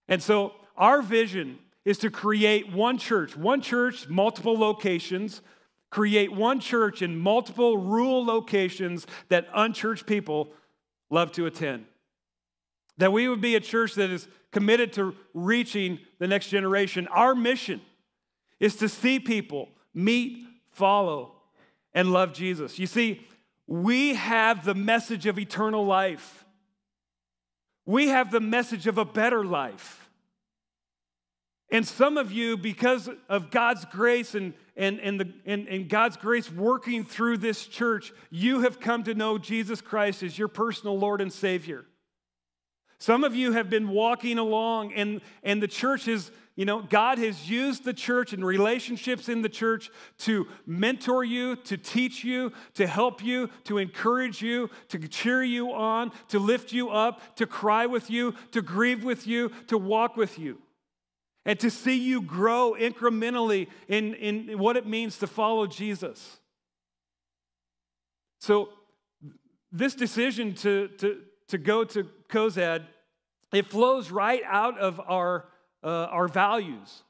[0.08, 5.40] And so, our vision is to create one church, one church, multiple locations,
[5.90, 10.48] create one church in multiple rural locations that unchurched people
[11.10, 11.84] love to attend.
[12.98, 17.08] That we would be a church that is committed to reaching the next generation.
[17.08, 17.80] Our mission
[18.58, 21.34] is to see people meet, follow,
[21.92, 22.78] and love Jesus.
[22.78, 23.26] You see,
[23.66, 26.44] we have the message of eternal life,
[27.86, 30.08] we have the message of a better life.
[31.72, 36.16] And some of you, because of God's grace and, and, and, the, and, and God's
[36.16, 40.98] grace working through this church, you have come to know Jesus Christ as your personal
[40.98, 41.84] Lord and Savior.
[42.98, 47.18] Some of you have been walking along, and, and the church is, you know, God
[47.18, 49.90] has used the church and relationships in the church
[50.20, 55.72] to mentor you, to teach you, to help you, to encourage you, to cheer you
[55.72, 60.16] on, to lift you up, to cry with you, to grieve with you, to walk
[60.16, 60.58] with you,
[61.44, 66.38] and to see you grow incrementally in, in what it means to follow Jesus.
[68.40, 68.70] So,
[69.72, 72.84] this decision to, to, to go to Cozad,
[73.52, 75.46] it flows right out of our,
[75.82, 77.02] uh, our values.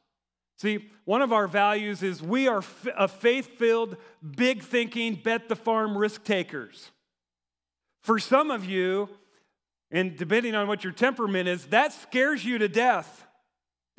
[0.58, 2.62] See, one of our values is we are
[2.96, 3.96] a faith filled,
[4.36, 6.90] big thinking, bet the farm risk takers.
[8.02, 9.08] For some of you,
[9.90, 13.26] and depending on what your temperament is, that scares you to death,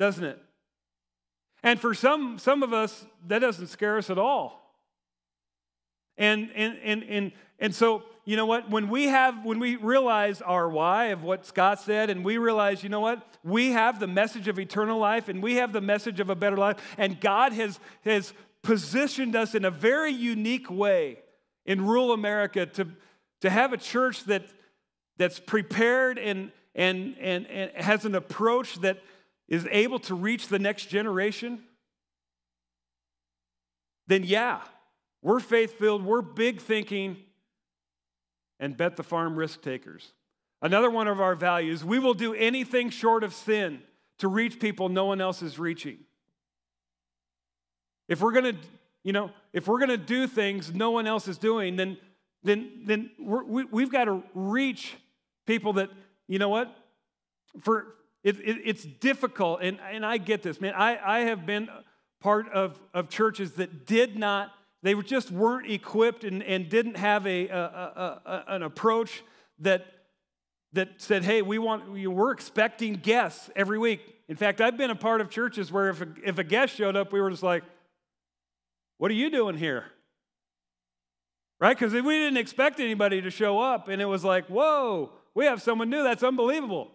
[0.02, 0.42] doesn't it?
[1.62, 4.74] And for some, some of us, that doesn't scare us at all.
[6.18, 8.68] And, and, and, and, and so you know what?
[8.68, 12.82] When we have, when we realize our why of what Scott said, and we realize,
[12.82, 13.24] you know what?
[13.44, 16.56] We have the message of eternal life and we have the message of a better
[16.56, 21.20] life, and God has, has positioned us in a very unique way
[21.64, 22.88] in rural America to,
[23.40, 24.46] to have a church that,
[25.16, 28.98] that's prepared and, and, and, and has an approach that
[29.52, 31.62] is able to reach the next generation,
[34.06, 34.62] then yeah,
[35.20, 37.18] we're faith filled, we're big thinking
[38.58, 40.14] and bet the farm risk takers.
[40.62, 43.82] Another one of our values we will do anything short of sin
[44.20, 45.98] to reach people no one else is reaching.
[48.08, 48.60] If we're going to,
[49.04, 51.98] you know, if we're going to do things no one else is doing, then,
[52.42, 54.94] then, then we we've got to reach
[55.46, 55.90] people that,
[56.26, 56.74] you know what,
[57.60, 60.74] for it, it, it's difficult, and, and I get this, man.
[60.74, 61.68] I, I have been
[62.20, 67.26] part of, of churches that did not, they just weren't equipped and, and didn't have
[67.26, 69.22] a, a, a, a an approach
[69.58, 69.86] that,
[70.72, 74.00] that said, hey, we want, we're expecting guests every week.
[74.28, 76.96] In fact, I've been a part of churches where if a, if a guest showed
[76.96, 77.64] up, we were just like,
[78.98, 79.84] what are you doing here?
[81.60, 81.76] Right?
[81.78, 85.60] Because we didn't expect anybody to show up, and it was like, whoa, we have
[85.60, 86.02] someone new.
[86.02, 86.90] That's unbelievable.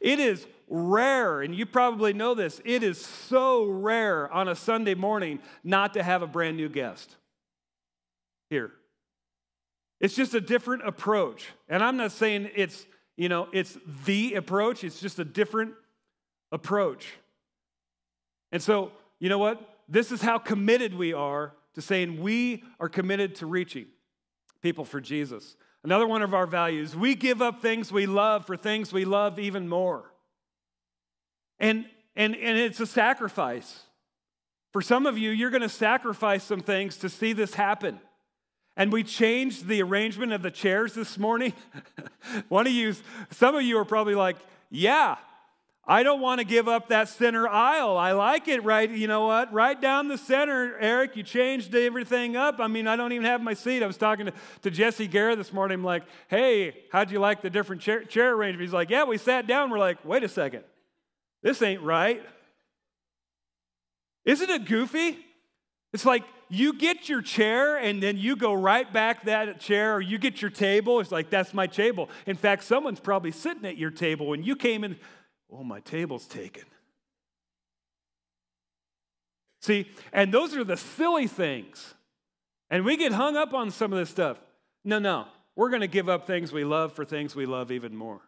[0.00, 4.94] It is rare, and you probably know this, it is so rare on a Sunday
[4.94, 7.16] morning not to have a brand new guest
[8.50, 8.72] here.
[10.00, 11.48] It's just a different approach.
[11.68, 15.74] And I'm not saying it's, you know, it's the approach, it's just a different
[16.52, 17.12] approach.
[18.52, 19.78] And so, you know what?
[19.88, 23.86] This is how committed we are to saying we are committed to reaching
[24.62, 25.56] people for Jesus.
[25.84, 29.38] Another one of our values we give up things we love for things we love
[29.38, 30.10] even more.
[31.60, 31.84] And,
[32.16, 33.82] and, and it's a sacrifice.
[34.72, 38.00] For some of you, you're going to sacrifice some things to see this happen.
[38.76, 41.52] And we changed the arrangement of the chairs this morning.
[42.48, 42.96] One of you,
[43.30, 44.36] some of you are probably like,
[44.70, 45.16] yeah,
[45.86, 47.98] I don't want to give up that center aisle.
[47.98, 49.52] I like it right, you know what?
[49.52, 52.58] Right down the center, Eric, you changed everything up.
[52.58, 53.82] I mean, I don't even have my seat.
[53.82, 55.80] I was talking to, to Jesse Garrett this morning.
[55.80, 58.62] I'm like, hey, how'd you like the different chair, chair arrangement?
[58.62, 59.68] He's like, yeah, we sat down.
[59.68, 60.64] We're like, wait a second.
[61.42, 62.22] This ain't right.
[64.24, 65.18] Isn't it goofy?
[65.92, 70.00] It's like you get your chair and then you go right back that chair, or
[70.00, 71.00] you get your table.
[71.00, 72.08] It's like, that's my table.
[72.24, 74.96] In fact, someone's probably sitting at your table when you came in
[75.56, 76.64] Oh, my table's taken.
[79.62, 81.94] See, and those are the silly things.
[82.70, 84.38] And we get hung up on some of this stuff.
[84.84, 85.26] No, no.
[85.56, 88.20] We're going to give up things we love for things we love even more.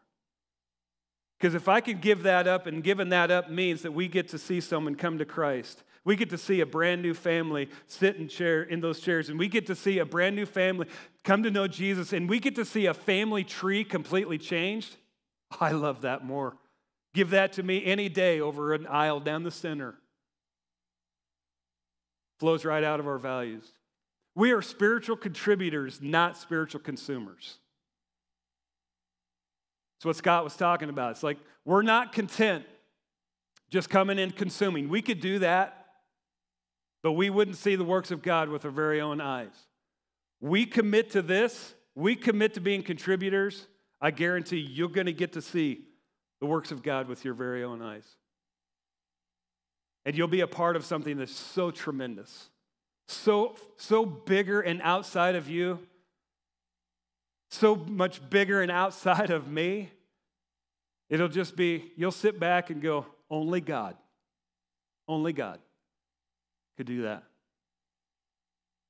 [1.38, 4.28] Because if I could give that up, and giving that up means that we get
[4.28, 5.82] to see someone come to Christ.
[6.04, 9.38] We get to see a brand new family sit in chair in those chairs, and
[9.38, 10.86] we get to see a brand new family
[11.24, 14.96] come to know Jesus, and we get to see a family tree completely changed.
[15.60, 16.56] I love that more.
[17.16, 19.94] Give that to me any day over an aisle down the center.
[22.38, 23.72] Flows right out of our values.
[24.34, 27.56] We are spiritual contributors, not spiritual consumers.
[29.96, 31.12] That's what Scott was talking about.
[31.12, 32.66] It's like we're not content
[33.70, 34.90] just coming and consuming.
[34.90, 35.86] We could do that,
[37.02, 39.56] but we wouldn't see the works of God with our very own eyes.
[40.42, 43.68] We commit to this, we commit to being contributors.
[44.02, 45.85] I guarantee you're going to get to see
[46.40, 48.06] the works of God with your very own eyes.
[50.04, 52.50] And you'll be a part of something that's so tremendous,
[53.08, 55.80] so, so bigger and outside of you,
[57.50, 59.90] so much bigger and outside of me.
[61.08, 63.96] It'll just be, you'll sit back and go, only God,
[65.08, 65.60] only God
[66.76, 67.22] could do that.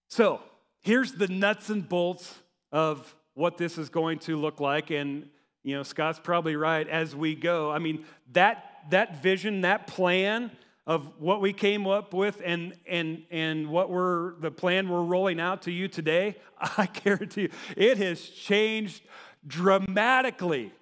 [0.08, 0.40] So
[0.82, 2.34] here's the nuts and bolts
[2.72, 4.90] of what this is going to look like.
[4.90, 5.28] And
[5.66, 7.72] you know, Scott's probably right as we go.
[7.72, 10.52] I mean, that, that vision, that plan
[10.86, 15.40] of what we came up with and, and, and what we're, the plan we're rolling
[15.40, 19.02] out to you today, I guarantee you, it has changed
[19.44, 20.72] dramatically.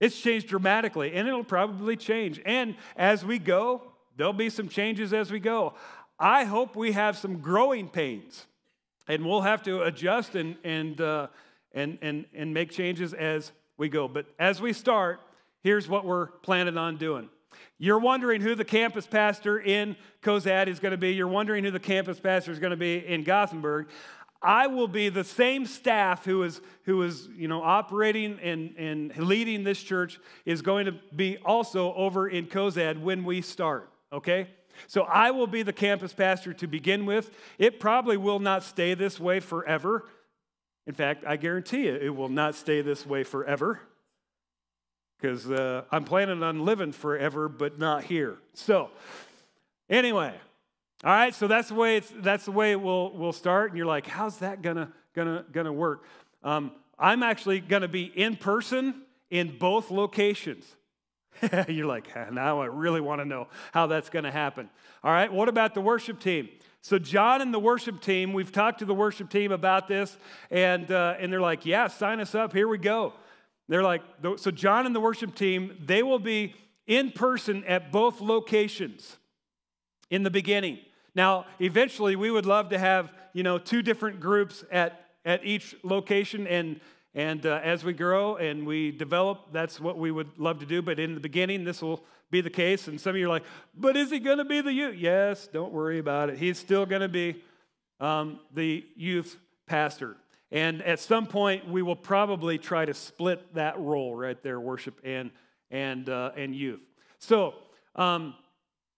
[0.00, 2.40] It's changed dramatically, and it'll probably change.
[2.46, 3.82] And as we go,
[4.16, 5.74] there'll be some changes as we go.
[6.18, 8.46] I hope we have some growing pains,
[9.06, 11.26] and we'll have to adjust and, and, uh,
[11.74, 14.06] and, and, and make changes as we go.
[14.06, 15.20] But as we start,
[15.62, 17.30] here's what we're planning on doing.
[17.78, 21.14] You're wondering who the campus pastor in Cozad is going to be.
[21.14, 23.88] You're wondering who the campus pastor is going to be in Gothenburg.
[24.42, 29.16] I will be the same staff who is, who is you know, operating and, and
[29.16, 34.48] leading this church is going to be also over in Cozad when we start, okay?
[34.88, 37.30] So I will be the campus pastor to begin with.
[37.58, 40.06] It probably will not stay this way forever.
[40.90, 43.78] In fact, I guarantee you it will not stay this way forever
[45.16, 48.38] because uh, I'm planning on living forever, but not here.
[48.54, 48.90] So,
[49.88, 50.34] anyway,
[51.04, 51.32] all right.
[51.32, 53.70] So that's the way it's that's the way it will will start.
[53.70, 56.02] And you're like, how's that gonna gonna gonna work?
[56.42, 60.64] Um, I'm actually gonna be in person in both locations.
[61.68, 64.68] you're like, now I really want to know how that's going to happen.
[65.02, 65.32] All right.
[65.32, 66.48] What about the worship team?
[66.82, 70.16] So, John and the worship team, we've talked to the worship team about this,
[70.50, 72.54] and, uh, and they're like, yeah, sign us up.
[72.54, 73.12] Here we go.
[73.68, 74.02] They're like,
[74.36, 76.54] so John and the worship team, they will be
[76.86, 79.18] in person at both locations
[80.10, 80.78] in the beginning.
[81.14, 85.76] Now, eventually, we would love to have, you know, two different groups at, at each
[85.82, 86.80] location, and,
[87.14, 90.80] And uh, as we grow and we develop, that's what we would love to do.
[90.80, 92.86] But in the beginning, this will be the case.
[92.86, 93.44] And some of you are like,
[93.74, 94.96] but is he going to be the youth?
[94.96, 96.38] Yes, don't worry about it.
[96.38, 97.42] He's still going to be
[97.98, 99.36] um, the youth
[99.66, 100.16] pastor.
[100.52, 104.98] And at some point, we will probably try to split that role right there worship
[105.04, 105.30] and,
[105.70, 106.80] and, uh, and youth.
[107.18, 107.54] So,
[107.94, 108.34] um,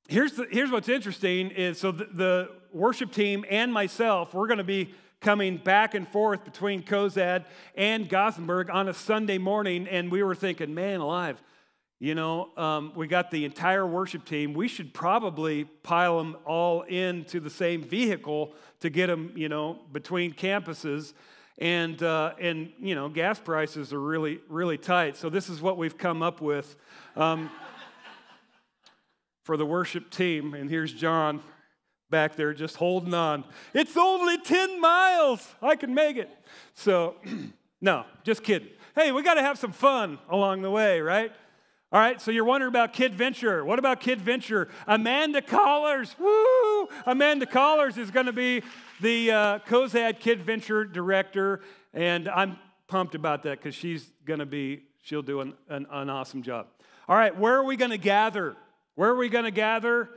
[0.08, 4.58] here's, the, here's what's interesting is so the, the worship team and myself, we're going
[4.58, 7.46] to be coming back and forth between Cozad
[7.76, 11.40] and Gothenburg on a Sunday morning, and we were thinking, man alive,
[12.00, 14.54] you know, um, we got the entire worship team.
[14.54, 19.78] We should probably pile them all into the same vehicle to get them, you know,
[19.92, 21.12] between campuses.
[21.58, 25.16] And, uh, and you know, gas prices are really, really tight.
[25.16, 26.74] So this is what we've come up with
[27.14, 27.50] um,
[29.44, 30.54] for the worship team.
[30.54, 31.40] And here's John
[32.12, 33.42] back there just holding on.
[33.74, 35.48] It's only 10 miles.
[35.60, 36.30] I can make it.
[36.74, 37.16] So,
[37.80, 38.68] no, just kidding.
[38.94, 41.32] Hey, we got to have some fun along the way, right?
[41.90, 43.64] All right, so you're wondering about Kid Venture.
[43.64, 44.68] What about Kid Venture?
[44.86, 46.88] Amanda Collars, woo!
[47.04, 48.62] Amanda Collars is going to be
[49.00, 49.58] the uh,
[50.20, 51.60] Kid Venture director,
[51.92, 56.08] and I'm pumped about that because she's going to be, she'll do an, an, an
[56.08, 56.68] awesome job.
[57.08, 58.56] All right, where are we going to gather?
[58.94, 60.08] Where are we going to gather?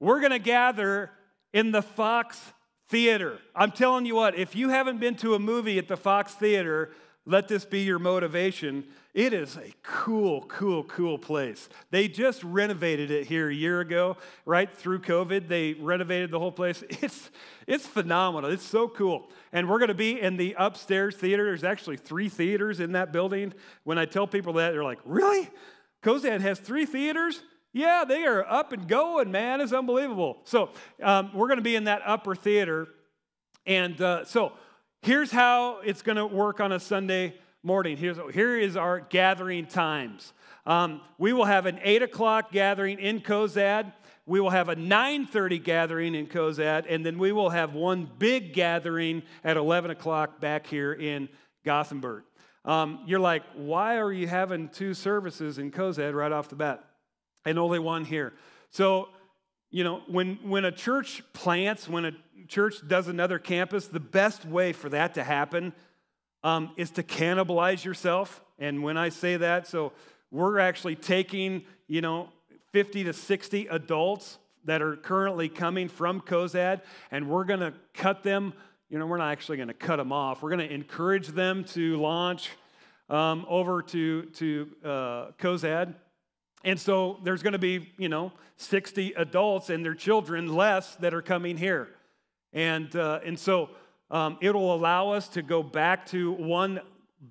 [0.00, 1.10] We're going to gather
[1.52, 2.52] in the Fox
[2.88, 3.38] Theater.
[3.54, 6.90] I'm telling you what, if you haven't been to a movie at the Fox Theater,
[7.26, 8.84] let this be your motivation.
[9.12, 11.68] It is a cool, cool, cool place.
[11.90, 15.48] They just renovated it here a year ago, right through COVID.
[15.48, 16.82] They renovated the whole place.
[17.02, 17.30] It's,
[17.66, 18.50] it's phenomenal.
[18.50, 19.30] It's so cool.
[19.52, 21.44] And we're going to be in the upstairs theater.
[21.44, 23.52] There's actually three theaters in that building.
[23.84, 25.48] When I tell people that, they're like, really?
[26.02, 27.42] Cozad has three theaters?
[27.72, 29.60] Yeah, they are up and going, man.
[29.60, 30.38] It's unbelievable.
[30.44, 30.70] So
[31.02, 32.88] um, we're going to be in that upper theater.
[33.64, 34.52] And uh, so
[35.02, 37.96] here's how it's going to work on a Sunday morning.
[37.96, 40.32] Here's, here is our gathering times.
[40.66, 43.92] Um, we will have an 8 o'clock gathering in Cozad.
[44.26, 46.86] We will have a 9.30 gathering in Cozad.
[46.88, 51.28] And then we will have one big gathering at 11 o'clock back here in
[51.64, 52.24] Gothenburg.
[52.64, 56.84] Um, you're like, why are you having two services in Cozad right off the bat?
[57.44, 58.32] And only one here.
[58.70, 59.08] So,
[59.70, 62.12] you know, when, when a church plants, when a
[62.48, 65.72] church does another campus, the best way for that to happen
[66.42, 68.42] um, is to cannibalize yourself.
[68.58, 69.92] And when I say that, so
[70.30, 72.28] we're actually taking, you know,
[72.72, 78.22] 50 to 60 adults that are currently coming from Cozad, and we're going to cut
[78.22, 78.52] them.
[78.88, 80.42] You know, we're not actually going to cut them off.
[80.42, 82.50] We're going to encourage them to launch
[83.08, 84.88] um, over to, to uh,
[85.38, 85.94] Cozad
[86.64, 91.14] and so there's going to be, you know, 60 adults and their children less that
[91.14, 91.88] are coming here.
[92.52, 93.70] And, uh, and so
[94.10, 96.80] um, it'll allow us to go back to one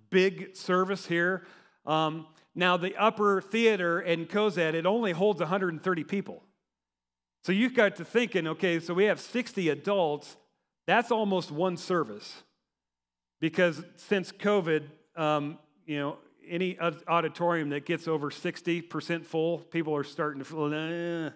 [0.09, 1.45] big service here.
[1.85, 6.43] Um, now, the upper theater in Cozad, it only holds 130 people.
[7.43, 10.35] So you've got to thinking, okay, so we have 60 adults.
[10.87, 12.43] That's almost one service.
[13.39, 14.83] Because since COVID,
[15.15, 16.17] um, you know,
[16.49, 21.29] any auditorium that gets over 60% full, people are starting to feel, eh.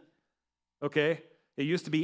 [0.83, 1.21] okay?
[1.55, 2.03] It used to be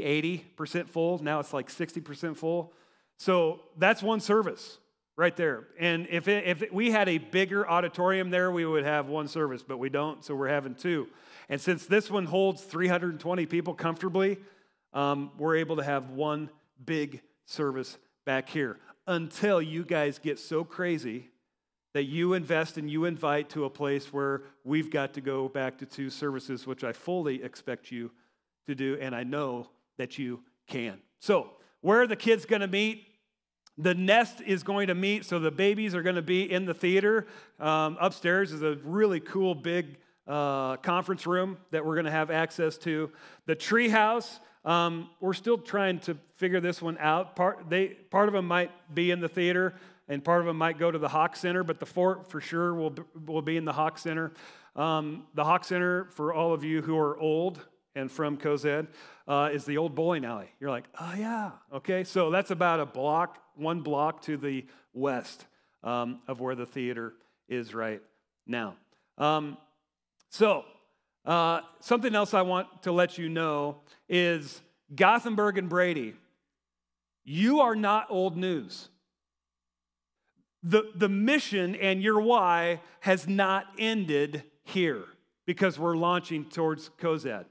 [0.57, 2.73] 80% full, now it's like 60% full.
[3.17, 4.77] So that's one service
[5.17, 5.67] right there.
[5.77, 9.61] And if, it, if we had a bigger auditorium there, we would have one service,
[9.61, 11.07] but we don't, so we're having two.
[11.49, 14.37] And since this one holds 320 people comfortably,
[14.93, 16.49] um, we're able to have one
[16.85, 21.29] big service back here until you guys get so crazy
[21.93, 25.77] that you invest and you invite to a place where we've got to go back
[25.79, 28.11] to two services, which I fully expect you
[28.67, 30.99] to do, and I know that you can.
[31.19, 31.49] So,
[31.81, 33.05] where are the kids going to meet?
[33.77, 36.73] The nest is going to meet, so the babies are going to be in the
[36.73, 37.27] theater.
[37.59, 42.29] Um, upstairs is a really cool big uh, conference room that we're going to have
[42.29, 43.09] access to.
[43.45, 47.35] The tree house, um, we're still trying to figure this one out.
[47.35, 49.73] Part, they, part of them might be in the theater
[50.09, 52.73] and part of them might go to the Hawk Center, but the fort for sure
[52.73, 52.95] will,
[53.25, 54.33] will be in the Hawk Center.
[54.75, 58.87] Um, the Hawk Center, for all of you who are old and from Cozad,
[59.27, 60.49] uh, is the old bowling alley.
[60.59, 62.03] You're like, oh yeah, okay.
[62.03, 65.45] So that's about a block, one block to the west
[65.83, 67.13] um, of where the theater
[67.47, 68.01] is right
[68.47, 68.75] now.
[69.19, 69.57] Um,
[70.31, 70.65] so
[71.23, 74.59] uh, something else I want to let you know is
[74.95, 76.15] Gothenburg and Brady.
[77.23, 78.89] You are not old news.
[80.63, 85.05] The, the mission and your why has not ended here
[85.45, 87.45] because we're launching towards Cozad.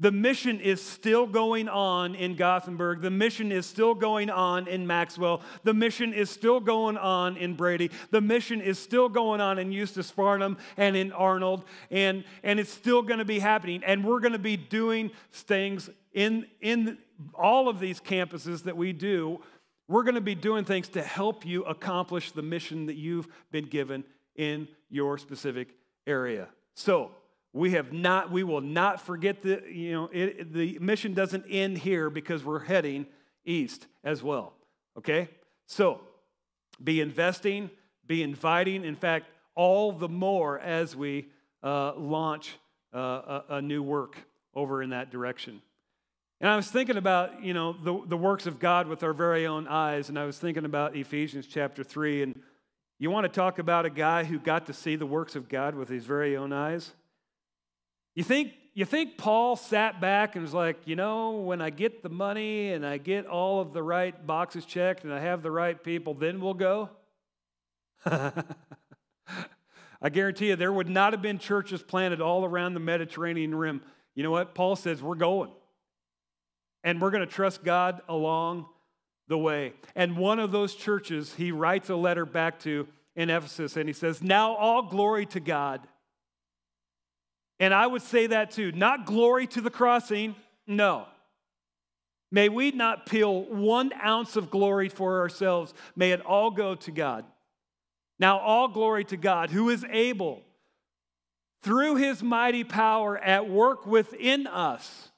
[0.00, 3.00] The mission is still going on in Gothenburg.
[3.00, 5.42] The mission is still going on in Maxwell.
[5.64, 7.90] The mission is still going on in Brady.
[8.12, 11.64] The mission is still going on in Eustis Farnham and in Arnold.
[11.90, 13.82] And, and it's still going to be happening.
[13.84, 16.98] And we're going to be doing things in, in
[17.34, 19.40] all of these campuses that we do.
[19.88, 23.66] We're going to be doing things to help you accomplish the mission that you've been
[23.66, 24.04] given
[24.36, 25.68] in your specific
[26.06, 26.48] area.
[26.74, 27.10] So,
[27.52, 31.78] we have not, we will not forget the, you know, it, the mission doesn't end
[31.78, 33.06] here because we're heading
[33.44, 34.52] east as well.
[34.96, 35.28] Okay?
[35.66, 36.00] So
[36.82, 37.70] be investing,
[38.06, 38.84] be inviting.
[38.84, 41.28] In fact, all the more as we
[41.62, 42.56] uh, launch
[42.94, 44.16] uh, a, a new work
[44.54, 45.62] over in that direction.
[46.40, 49.46] And I was thinking about, you know, the, the works of God with our very
[49.46, 52.22] own eyes, and I was thinking about Ephesians chapter 3.
[52.22, 52.40] And
[52.98, 55.74] you want to talk about a guy who got to see the works of God
[55.74, 56.92] with his very own eyes?
[58.14, 62.04] You think, you think Paul sat back and was like, you know, when I get
[62.04, 65.50] the money and I get all of the right boxes checked and I have the
[65.50, 66.90] right people, then we'll go?
[68.06, 68.32] I
[70.12, 73.82] guarantee you, there would not have been churches planted all around the Mediterranean rim.
[74.14, 74.54] You know what?
[74.54, 75.50] Paul says, we're going.
[76.84, 78.66] And we're going to trust God along
[79.26, 79.74] the way.
[79.94, 83.92] And one of those churches, he writes a letter back to in Ephesus, and he
[83.92, 85.80] says, Now all glory to God
[87.60, 88.72] and I would say that too.
[88.72, 91.06] Not glory to the crossing, no.
[92.30, 95.74] May we not peel one ounce of glory for ourselves.
[95.96, 97.24] May it all go to God.
[98.20, 100.42] Now, all glory to God, who is able,
[101.62, 105.10] through his mighty power, at work within us.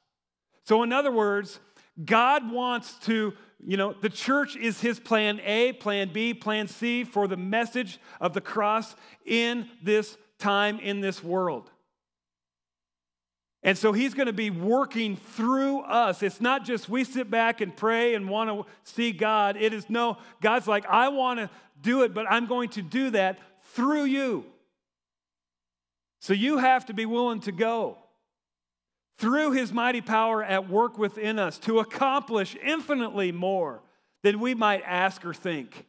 [0.70, 1.58] So, in other words,
[2.04, 7.02] God wants to, you know, the church is his plan A, plan B, plan C
[7.02, 8.94] for the message of the cross
[9.26, 11.72] in this time, in this world.
[13.64, 16.22] And so he's going to be working through us.
[16.22, 19.56] It's not just we sit back and pray and want to see God.
[19.56, 21.50] It is no, God's like, I want to
[21.82, 23.40] do it, but I'm going to do that
[23.74, 24.44] through you.
[26.20, 27.98] So you have to be willing to go
[29.20, 33.82] through his mighty power at work within us to accomplish infinitely more
[34.22, 35.86] than we might ask or think.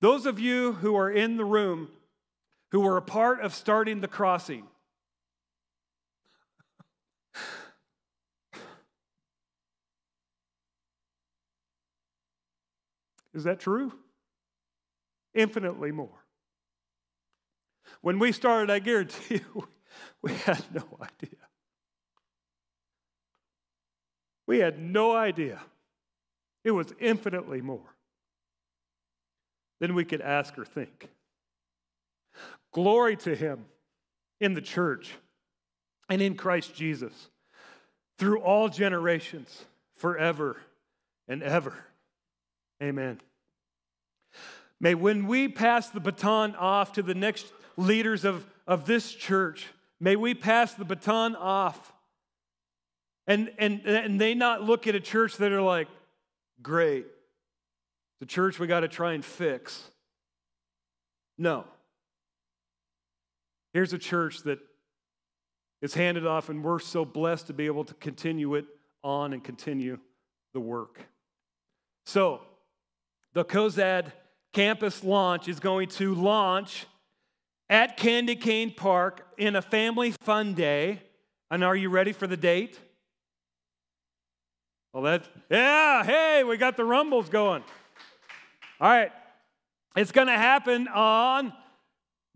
[0.00, 1.88] Those of you who are in the room
[2.72, 4.64] who were a part of starting the crossing,
[13.34, 13.92] Is that true?
[15.32, 16.24] Infinitely more.
[18.00, 19.68] When we started, I guarantee you,
[20.22, 21.47] we had no idea.
[24.48, 25.60] We had no idea.
[26.64, 27.94] It was infinitely more
[29.78, 31.08] than we could ask or think.
[32.72, 33.66] Glory to Him
[34.40, 35.12] in the church
[36.08, 37.12] and in Christ Jesus
[38.18, 40.56] through all generations, forever
[41.28, 41.74] and ever.
[42.82, 43.20] Amen.
[44.80, 49.66] May when we pass the baton off to the next leaders of, of this church,
[50.00, 51.92] may we pass the baton off
[53.28, 55.86] and, and, and they not look at a church that are like,
[56.62, 57.06] great,
[58.20, 59.90] the church we got to try and fix.
[61.36, 61.64] No.
[63.74, 64.58] Here's a church that
[65.82, 68.64] is handed off, and we're so blessed to be able to continue it
[69.04, 69.98] on and continue
[70.54, 70.98] the work.
[72.06, 72.40] So,
[73.34, 74.10] the COZAD
[74.54, 76.86] campus launch is going to launch
[77.68, 81.02] at Candy Cane Park in a family fun day.
[81.50, 82.80] And are you ready for the date?
[84.92, 87.62] Well, that, yeah, hey, we got the rumbles going.
[88.80, 89.12] All right.
[89.96, 91.52] It's going to happen on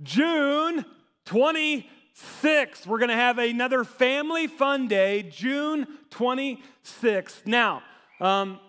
[0.02, 0.84] June
[1.26, 2.86] 26th.
[2.86, 7.46] We're going to have another family fun day, June 26th.
[7.46, 7.82] Now,
[8.20, 8.60] um,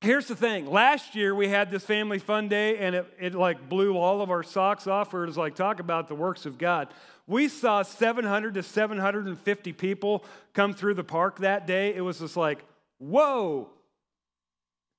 [0.00, 3.68] here's the thing last year we had this family fun day and it, it like
[3.68, 6.58] blew all of our socks off where it was like talk about the works of
[6.58, 6.88] god
[7.26, 12.36] we saw 700 to 750 people come through the park that day it was just
[12.36, 12.64] like
[12.98, 13.70] whoa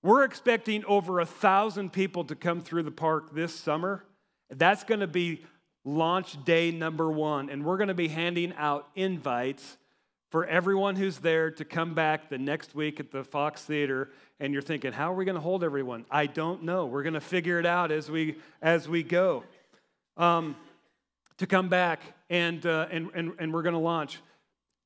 [0.04, 4.04] we're expecting over a thousand people to come through the park this summer
[4.50, 5.44] that's going to be
[5.84, 9.78] launch day number one and we're going to be handing out invites
[10.30, 14.52] for everyone who's there to come back the next week at the Fox Theater and
[14.52, 16.06] you're thinking, how are we going to hold everyone?
[16.12, 16.86] I don't know.
[16.86, 19.46] We're going to figure it out as we as we go.
[20.18, 20.56] Um,
[21.38, 24.20] to come back and, uh, and, and, and we're going to launch.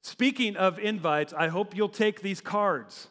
[0.02, 3.08] Speaking of invites, I hope you'll take these cards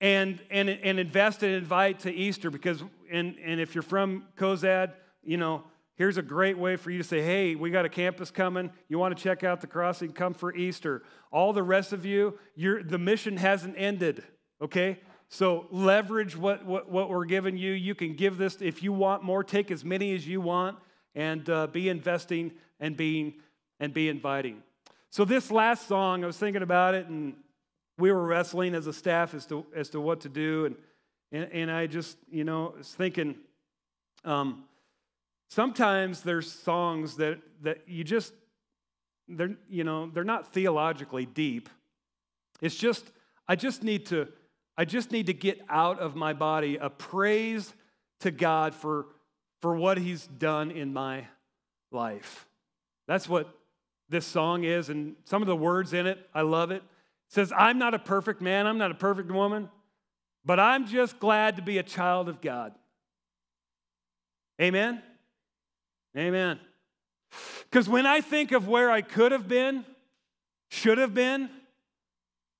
[0.00, 4.92] and, and, and invest and invite to Easter because, and, and if you're from COZAD,
[5.24, 5.64] you know,
[5.96, 8.70] here's a great way for you to say, hey, we got a campus coming.
[8.88, 10.12] You want to check out the crossing?
[10.12, 11.02] Come for Easter.
[11.32, 14.22] All the rest of you, the mission hasn't ended,
[14.62, 15.00] okay?
[15.28, 17.72] So leverage what, what, what, we're giving you.
[17.72, 20.78] You can give this, if you want more, take as many as you want
[21.14, 23.34] and uh, be investing and being
[23.80, 24.62] and be inviting.
[25.10, 27.34] So this last song, I was thinking about it and
[27.98, 30.66] we were wrestling as a staff as to, as to what to do.
[30.66, 30.76] And,
[31.32, 33.34] and, and I just, you know, was thinking,
[34.24, 34.64] um,
[35.48, 38.32] sometimes there's songs that, that you just,
[39.26, 41.68] they're, you know, they're not theologically deep.
[42.60, 43.10] It's just,
[43.48, 44.28] I just need to,
[44.76, 47.72] I just need to get out of my body a praise
[48.20, 49.06] to God for,
[49.60, 51.24] for what he's done in my
[51.90, 52.46] life.
[53.06, 53.57] That's what
[54.08, 56.82] this song is, and some of the words in it, I love it
[57.28, 59.68] says, I'm not a perfect man, I'm not a perfect woman,
[60.44, 62.74] but I'm just glad to be a child of God.
[64.60, 65.02] Amen?
[66.16, 66.58] Amen.
[67.64, 69.84] Because when I think of where I could have been,
[70.70, 71.50] should have been,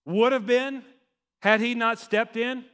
[0.04, 0.84] would have been,
[1.40, 2.64] had he not stepped in,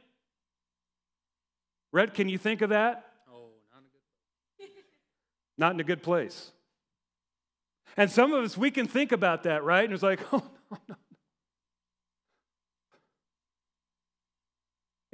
[1.93, 3.05] Rhett, can you think of that?
[3.33, 4.03] Oh, not in a good
[4.67, 4.91] place.
[5.57, 6.51] not in a good place.
[7.97, 9.83] And some of us, we can think about that, right?
[9.83, 10.95] And it's like, oh, no, no.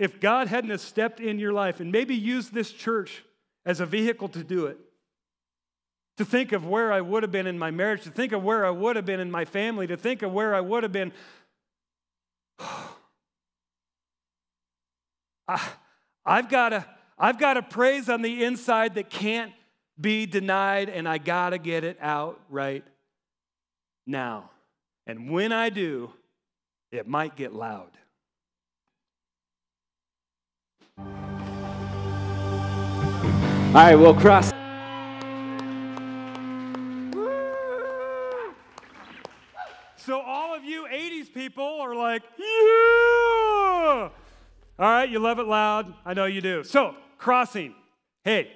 [0.02, 3.24] if God hadn't have stepped in your life and maybe used this church
[3.68, 4.80] as a vehicle to do it,
[6.18, 8.66] to think of where I would have been in my marriage, to think of where
[8.66, 11.14] I would have been in my family, to think of where I would have been.
[15.48, 15.62] I,
[16.26, 19.52] I've got a, I've got a praise on the inside that can't
[20.02, 22.84] be denied, and I got to get it out right
[24.06, 24.50] now.
[25.06, 26.12] And when I do,
[26.92, 27.92] it might get loud.
[33.74, 34.52] All right, we'll cross.
[39.96, 44.10] So, all of you 80s people are like, yeah!
[44.10, 44.12] All
[44.80, 45.94] right, you love it loud.
[46.04, 46.64] I know you do.
[46.64, 47.76] So, crossing.
[48.26, 48.52] Hey,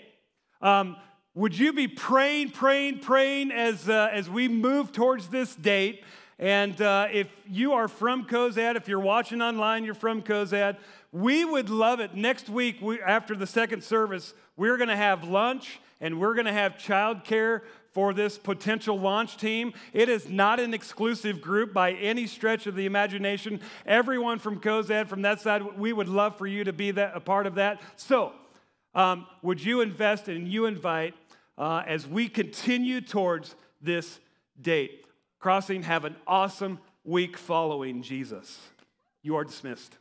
[0.60, 0.98] um,
[1.36, 6.02] would you be praying, praying, praying as, uh, as we move towards this date?
[6.40, 10.78] And uh, if you are from Cozad, if you're watching online, you're from Cozad,
[11.12, 12.16] we would love it.
[12.16, 16.46] Next week, we, after the second service, we're going to have lunch and we're going
[16.46, 17.62] to have childcare
[17.92, 19.74] for this potential launch team.
[19.92, 23.60] It is not an exclusive group by any stretch of the imagination.
[23.86, 27.20] Everyone from Cozad, from that side, we would love for you to be that, a
[27.20, 27.82] part of that.
[27.98, 28.34] So,
[28.94, 31.14] um, would you invest and you invite
[31.58, 34.20] uh, as we continue towards this
[34.62, 35.06] date?
[35.40, 38.60] Crossing, have an awesome week following Jesus.
[39.22, 39.98] You are dismissed.